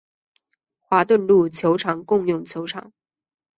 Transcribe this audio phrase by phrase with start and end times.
[0.79, 2.91] 华顿路球场共用球场。